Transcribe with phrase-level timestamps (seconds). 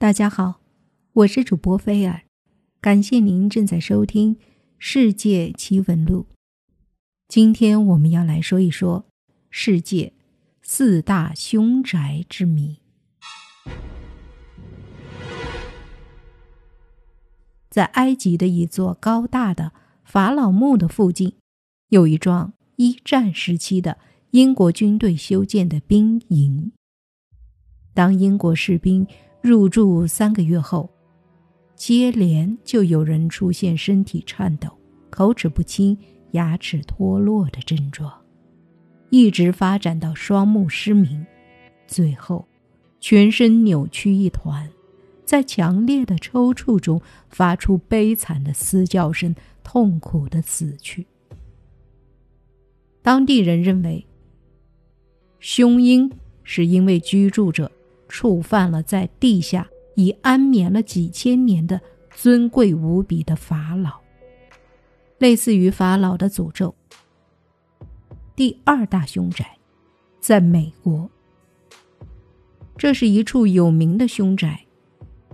[0.00, 0.60] 大家好，
[1.12, 2.22] 我是主播菲尔，
[2.80, 4.36] 感谢您正在收听
[4.78, 6.28] 《世界奇闻录》。
[7.26, 9.06] 今天我们要来说一说
[9.50, 10.12] 世界
[10.62, 12.78] 四大凶宅之谜。
[17.68, 19.72] 在埃及的一座高大的
[20.04, 21.34] 法老墓的附近，
[21.88, 23.98] 有一幢一战时期的
[24.30, 26.70] 英国军队修建的兵营。
[27.92, 29.04] 当英国士兵
[29.48, 30.90] 入住三个月后，
[31.74, 34.68] 接连就有人出现身体颤抖、
[35.08, 35.96] 口齿不清、
[36.32, 38.12] 牙齿脱落的症状，
[39.08, 41.24] 一直发展到双目失明，
[41.86, 42.46] 最后
[43.00, 44.68] 全身扭曲一团，
[45.24, 49.34] 在强烈的抽搐中发出悲惨的嘶叫声，
[49.64, 51.06] 痛苦的死去。
[53.00, 54.06] 当地人认为，
[55.40, 57.72] 凶因是因为居住者。
[58.08, 61.80] 触犯了在地下已安眠了几千年的
[62.14, 64.00] 尊贵无比的法老，
[65.18, 66.74] 类似于法老的诅咒。
[68.34, 69.56] 第二大凶宅，
[70.20, 71.10] 在美国，
[72.76, 74.64] 这是一处有名的凶宅，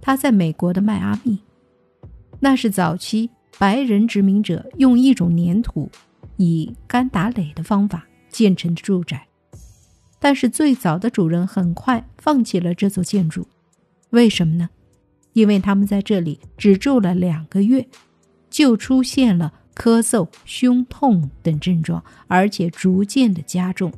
[0.00, 1.38] 它在美国的迈阿密，
[2.38, 5.90] 那是早期白人殖民者用一种粘土，
[6.36, 9.26] 以干打垒的方法建成的住宅。
[10.20, 13.48] 但是最早的主人很快放弃了这座建筑，
[14.10, 14.68] 为什么呢？
[15.32, 17.88] 因为他们在这里只住了两个月，
[18.50, 23.92] 就出现了咳嗽、胸痛等症状，而且逐渐的加重。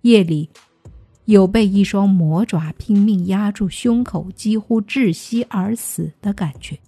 [0.00, 0.50] 夜里
[1.26, 6.78] 有被一双魔爪拼命压住胸口，几乎窒息而死的感觉。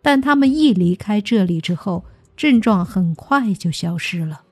[0.00, 2.04] 但他们一离开这里之后，
[2.36, 4.42] 症状很快就消失了。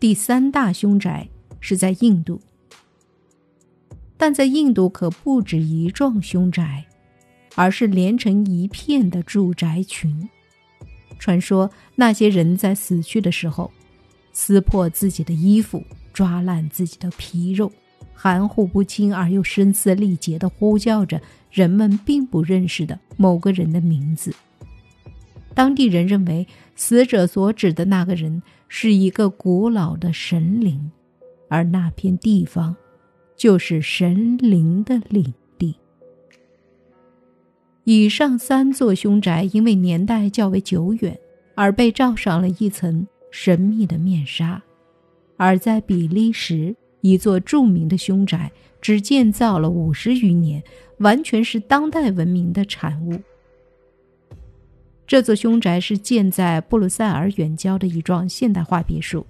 [0.00, 2.40] 第三大凶宅是在印度，
[4.16, 6.86] 但在印度可不止一幢凶宅，
[7.56, 10.28] 而是连成一片的住宅群。
[11.18, 13.72] 传说那些人在死去的时候，
[14.32, 17.72] 撕破自己的衣服，抓烂自己的皮肉，
[18.14, 21.20] 含糊不清而又声嘶力竭地呼叫着
[21.50, 24.32] 人们并不认识的某个人的名字。
[25.54, 26.46] 当地人认为，
[26.78, 30.92] 死者所指的那个人是一个古老的神灵，
[31.48, 32.74] 而那片地方
[33.36, 35.74] 就是神灵的领地。
[37.82, 41.18] 以上三座凶宅因为年代较为久远，
[41.56, 44.62] 而被罩上了一层神秘的面纱；
[45.36, 50.62] 而在比利时，一座著名的凶宅只建造了五十余年，
[50.98, 53.20] 完全是当代文明的产物。
[55.08, 59.26] 这座凶宅是建在布鲁塞尔远郊的一幢现代化别墅。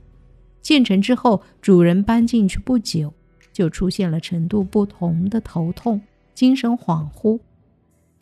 [0.61, 3.15] 建成之后，主人搬进去不久，
[3.53, 6.01] 就出现了程度不同的头痛、
[6.35, 7.39] 精神恍惚，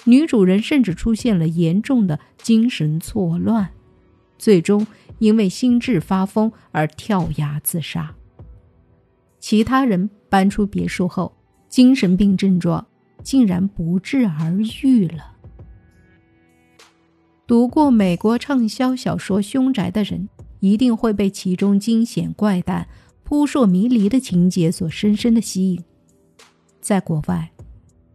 [0.05, 3.71] 女主人甚至出现了严重的精神错乱，
[4.37, 4.87] 最终
[5.19, 8.15] 因为心智发疯而跳崖自杀。
[9.41, 11.35] 其他人搬出别墅后，
[11.71, 12.87] 精神病症状
[13.23, 15.36] 竟然不治而愈了。
[17.47, 22.89] 读过美国畅销小说《凶宅》的人，一定会被其中惊险怪诞、
[23.23, 25.85] 扑朔迷离的情节所深深的吸引。
[26.81, 27.53] 在国外，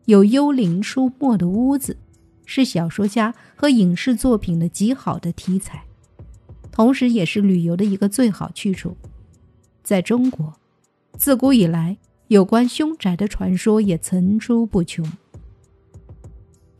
[0.03, 1.95] 有幽灵出没的屋子，
[2.45, 5.85] 是小说家和影视作品的极好的题材，
[6.69, 8.97] 同时也是旅游的一个最好去处。
[9.81, 10.53] 在中国，
[11.17, 15.09] 自古以来有关凶宅的传说也层出不穷。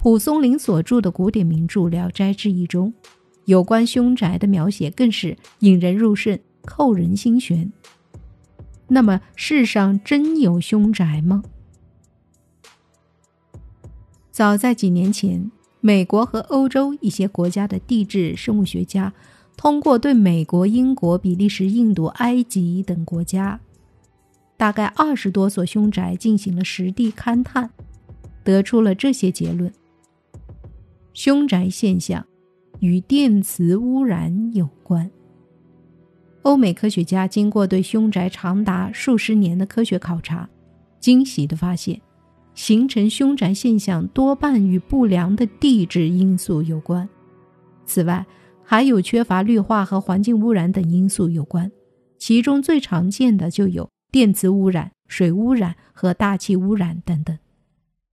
[0.02, 2.92] 蒲松龄所著的古典名著《聊斋志异》中，
[3.46, 7.72] 有关凶宅的描写更是引人入胜、扣人心弦。
[8.88, 11.44] 那么，世上真有凶宅吗？
[14.32, 15.52] 早在几年前，
[15.82, 19.14] 美国和欧洲一些国家的地质生物学家，
[19.56, 23.60] 通过对美国、英国、比利时、印度、埃及等国家
[24.58, 27.70] 大概二十多所凶宅进行了实地勘探，
[28.44, 29.72] 得出了这些结论。
[31.14, 32.26] 凶宅现象
[32.80, 35.10] 与电磁污染有关。
[36.44, 40.50] 欧美科学家经过对凶宅长达数十年的科学考察，
[41.00, 42.02] 惊喜地发现，
[42.56, 47.08] 形成凶宅现象多半与不良的地质因素有关。
[47.86, 48.26] 此外，
[48.64, 51.72] 还有缺乏绿化和环境污染等因素有关。
[52.18, 57.38] 其中最常见的就有电磁污染、水污染和大气污染等等。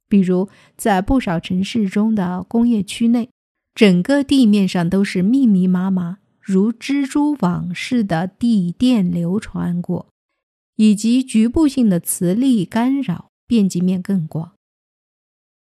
[0.08, 3.28] 比如，在不少城市中的工业区内，
[3.74, 10.08] 整个地面上都是密密麻麻、如蜘蛛网似的地电流穿过，
[10.76, 14.52] 以及局部性的磁力干扰，面积面更广，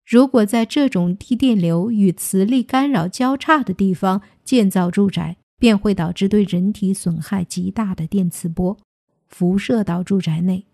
[0.06, 8.78] 如果在这种低电流与磁力干扰交叉的地方建造住宅，便会导致对人体损害极大的电磁波
[9.28, 10.64] 辐射到住宅内，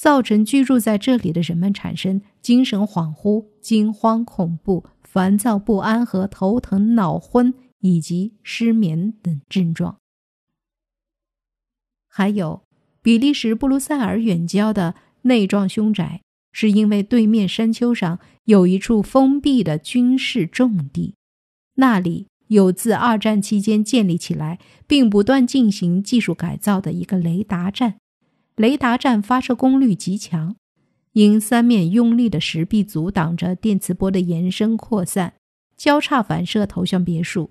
[0.00, 9.98] 造成居住在这里的人们产生精神恍惚、惊慌恐怖、烦躁不安和头疼、脑昏以及失眠等症状。
[12.08, 12.62] 还有，
[13.02, 14.94] 比利时布鲁塞尔远郊的
[15.24, 16.22] 内状凶宅。
[16.52, 21.14] 是因为对面山丘上有一处封闭的军事重地，
[21.74, 27.98] 那里有自二战期间建立起来并不断进行技术改造的一个雷达站。
[28.60, 30.54] 雷达站发射功率极强，
[31.12, 35.32] 因三面用力的石壁阻挡着电磁波的延伸扩散，
[35.78, 37.48] 交叉反射投向别墅。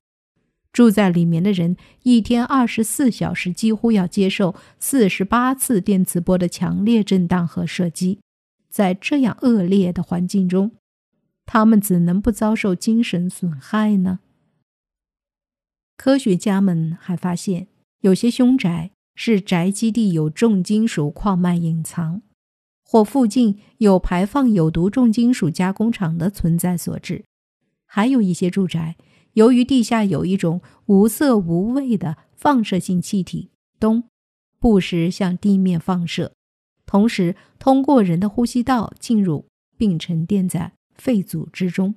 [0.71, 8.19] 住在里面的人一天二十四小时几乎要接受四十八次电磁波的强烈震荡和射击。
[8.69, 10.73] 在这样恶劣的环境中，
[11.47, 14.19] 他们怎能不遭受精神损害呢？
[15.97, 17.65] 科学家们还发现，
[18.01, 18.91] 有些凶宅
[19.21, 22.21] 是宅基地有重金属矿脉隐藏，
[22.85, 27.25] 或附近有排放有毒重金属加工厂的存在所致；
[27.85, 28.95] 还有一些住宅，
[29.33, 34.03] 由于地下有一种无色无味的放射性气体氡，
[34.57, 36.31] 不时向地面放射。
[36.85, 41.93] 同时，通过人的呼吸道进入并沉淀在肺组织中，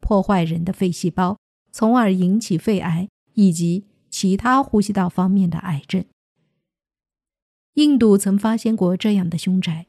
[0.00, 1.36] 破坏人的肺细胞，
[1.70, 6.02] 从而引起肺癌以及其他呼吸道方面的癌症。
[7.74, 9.86] 印度曾发现过这样的凶宅，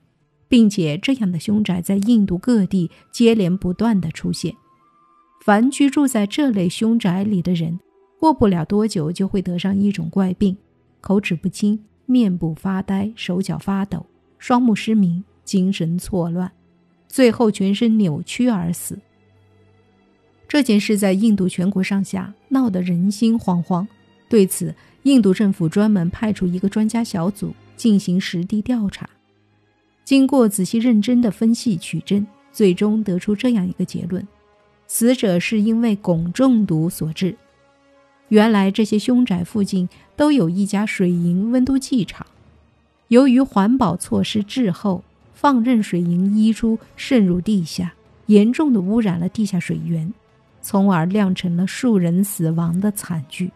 [0.47, 4.55] 并且这样的凶宅在印度各地接连不断的出现。
[5.43, 7.79] 凡居住在这类凶宅里的人，
[8.17, 10.55] 过不了多久就会得上一种怪病：
[11.01, 14.05] 口齿不清、面部发呆、手脚发抖。
[14.39, 16.51] 双目失明，精神错乱，
[17.07, 18.99] 最后全身扭曲而死。
[20.47, 23.87] 这件事在印度全国上下闹得人心惶惶。
[24.29, 29.09] 对此，印度政府专门派出一个专家小组进行实地调查。
[30.03, 34.27] 经过仔细认真的分析取证，最终得出这样一个结论：
[34.87, 37.35] 死者是因为汞中毒所致。
[38.29, 42.25] 原来，这些凶宅附近都有一家水银温度计厂。
[43.09, 45.03] 由于环保措施滞后，
[45.33, 47.93] 放任水银溢出渗入地下，
[48.25, 50.11] 严重的污染了地下水源，
[50.61, 53.51] 从而酿成了数人死亡的惨剧。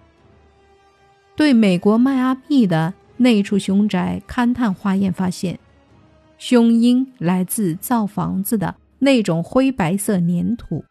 [1.35, 5.59] 对美国迈阿密的那处凶宅勘探化验发现，
[6.37, 10.83] 凶因来自造房子的那种灰白色粘土。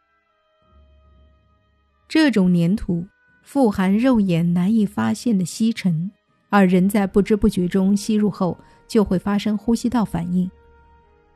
[2.08, 3.06] 这种粘土
[3.42, 6.10] 富含肉眼难以发现的吸尘。
[6.48, 8.56] 而人在不知不觉中吸入后，
[8.86, 10.48] 就会发生呼吸道反应。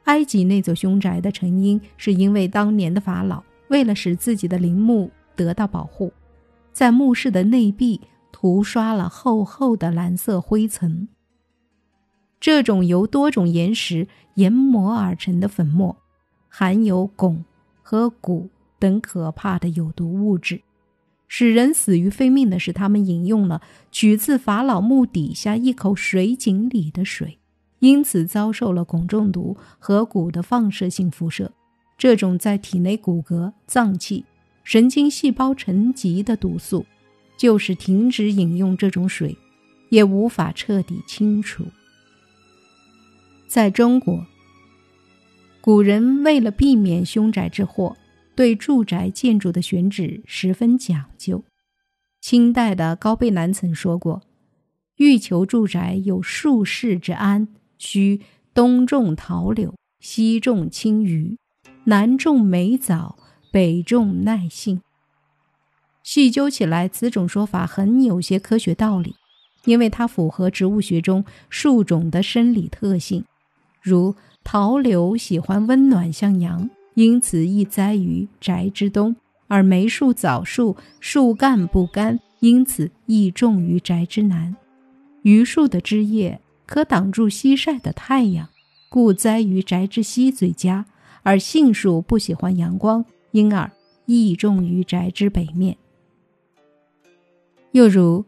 [0.04, 6.12] 埃及那座凶宅的成因，是因为当年的法老为了使自己的陵墓得到保护，
[6.72, 8.00] 在墓室的内壁
[8.32, 11.08] 涂刷了厚厚的蓝色灰层。
[12.38, 15.96] 这种由多种岩石研磨而成的粉末，
[16.48, 17.44] 含有汞
[17.82, 18.48] 和钴
[18.78, 20.62] 等可怕的有毒物质。
[21.28, 23.60] 使人死于非命的是，他们饮用了
[23.92, 27.38] 取自法老墓底下一口水井里的水，
[27.78, 31.52] 因此遭受了汞中毒和钴的放射性辐射。
[31.96, 34.24] 这种在体内骨骼、脏器、
[34.64, 36.86] 神经细胞沉积的毒素，
[37.40, 39.34] 就是停止饮用这种水，
[39.88, 41.64] 也无法彻底清除。
[43.48, 44.26] 在中国，
[45.62, 47.96] 古人为了避免凶宅之祸。
[48.36, 51.42] 对住宅建筑的选址十分讲究。
[52.20, 54.22] 清代的高贝南曾说过
[54.96, 58.20] ：“欲求住宅有数世之安，需
[58.52, 61.38] 东种桃柳，西种青鱼，
[61.84, 63.18] 南种梅枣，
[63.50, 64.82] 北种耐杏。”
[66.02, 69.14] 细究起来，此种说法很有些科学道理，
[69.64, 73.24] 因为它符合植物学中树种的生理特性，
[73.82, 76.68] 如桃柳喜欢温暖向阳。
[76.94, 79.14] 因此，易栽于宅之东；
[79.46, 84.54] 而梅树、枣树树干不干，因此易种于宅之南。
[85.22, 88.48] 榆树的枝叶可挡住西晒的太阳，
[88.90, 90.84] 故栽于宅之西最佳；
[91.22, 93.70] 而杏树不喜欢阳光，因而
[94.04, 95.76] 易种于宅之北面。
[97.72, 98.24] 又如，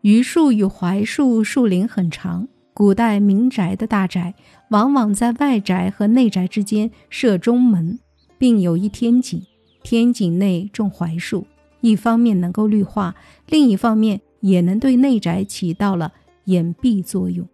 [0.00, 4.34] 榆树与槐树树龄很长，古代民宅的大宅。
[4.70, 7.98] 往往在外宅和内宅之间设中门，
[8.38, 9.42] 并有一天井。
[9.82, 11.46] 天井内种槐树，
[11.80, 13.14] 一方面能够绿化，
[13.48, 16.12] 另一方面也能对内宅起到了
[16.44, 17.46] 掩蔽作用。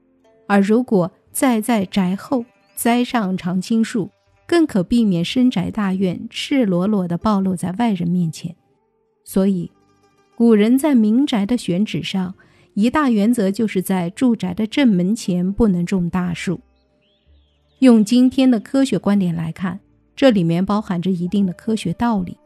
[0.46, 4.10] 而如果再在宅后栽上常青树，
[4.46, 8.54] 更可避免深宅大院赤裸裸地暴露在外人面前。
[9.24, 9.70] 所以，
[10.36, 12.34] 古人在民宅的选址上，
[12.74, 16.60] 一大原则就是在住宅的正门前不能种大树。
[17.78, 19.78] 用今天的科学观点来看，
[20.16, 22.36] 这里面包含着一定的科学道理，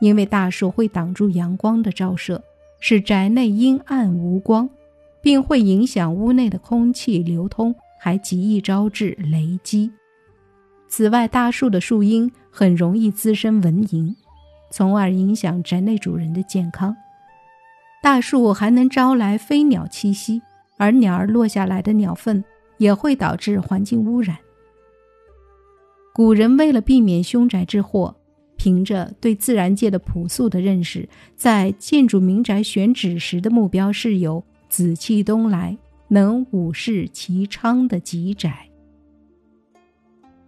[0.00, 2.40] 因为大树会挡住阳光的照射，
[2.78, 4.70] 使宅内阴暗无光，
[5.20, 9.90] 并会影响屋内的空气流通，还极易招致雷击。
[10.86, 14.14] 此外，大树的树荫很容易滋生蚊蝇，
[14.70, 16.94] 从而影响宅内主人的健康。
[18.04, 20.42] 大树还能招来飞鸟栖息，
[20.76, 22.44] 而鸟儿落下来的鸟粪
[22.76, 24.36] 也会导致环境污染。
[26.12, 28.14] 古人为了避免凶宅之祸，
[28.56, 35.74] 凭着对自然界的朴素的认识，在建筑民宅选址时的目标是有紫气东来、
[36.08, 38.68] 能五世其昌的吉宅。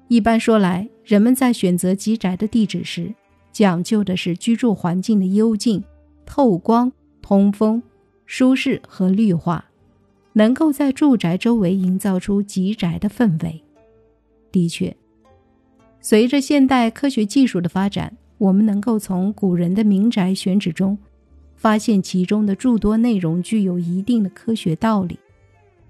[0.09, 3.15] 一般说来，人们在选择吉宅的地址时，
[3.51, 5.83] 讲究的是居住环境的幽静、
[6.27, 6.93] 透光、
[7.29, 7.83] 通风、
[8.25, 9.65] 舒适和绿化，
[10.35, 13.65] 能够在住宅周围营造出吉宅的氛围。
[14.53, 14.97] 的确。
[16.01, 20.97] 随着现代科学技术的发展，我们能够从古人的民宅选址中，
[21.57, 25.19] 发现其中的诸多内容具有一定的科学道理。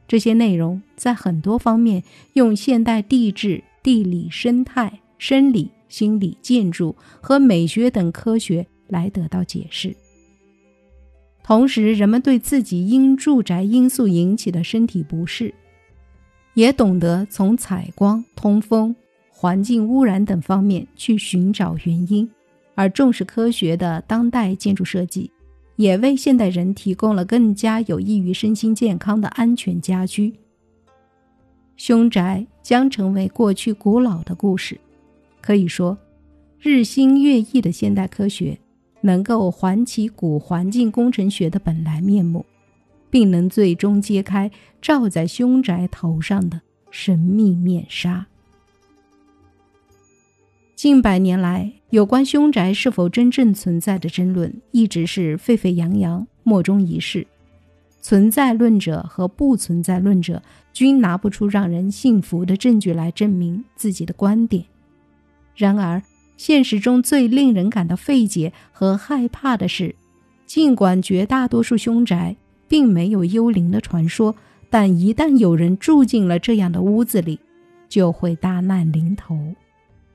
[0.08, 2.02] 这些内容在很多方面
[2.32, 9.94] 用现代地质、地理、生态、生理、心理、建筑和美学等科学来得到解释。
[11.46, 15.54] 同时，人们对自己因住宅因素引起的身体不适，
[16.54, 18.94] 也懂得从采光、通风。
[19.28, 22.28] 环境污染等方面去寻找原因，
[22.74, 25.30] 而重视科学的当代建筑设计，
[25.76, 30.34] 也为现代人提供了更加有益于身心健康的安全家居。
[31.76, 34.80] 凶宅将成为过去古老的故事。
[35.42, 35.96] 可以说，
[36.58, 38.58] 日新月异的现代科学
[39.06, 42.44] 能够还起古环境工程学的本来面目，
[43.08, 44.50] 并能最终揭开
[44.82, 46.60] 罩在凶宅头上的
[46.90, 48.26] 神秘面纱。
[50.74, 57.26] 近百年来，有关凶宅是否真正存在的争论一直是沸沸扬扬、莫衷一是。
[58.02, 60.40] 存在论者和不存在论者
[60.72, 64.64] 均拿不出让人信服的证据来证明自己的观点。
[65.56, 66.00] 然而，
[66.36, 69.94] 现实中最令人感到费解和害怕的是，
[70.46, 72.36] 尽管绝大多数凶宅
[72.68, 74.34] 并没有幽灵的传说，
[74.68, 77.38] 但一旦有人住进了这样的屋子里，
[77.88, 79.38] 就会大难临头。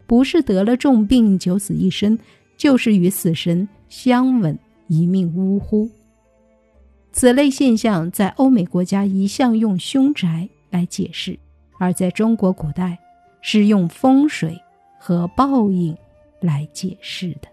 [0.06, 2.20] 不是得了重病九死一生，
[2.58, 5.90] 就是与死神相吻一命呜呼。
[7.14, 11.38] 此类现象在欧美国家一向用凶宅来解释，
[11.80, 12.98] 而在中国古代
[13.42, 14.58] 是用风水
[15.00, 15.98] 和报应
[16.42, 17.51] 来解释的。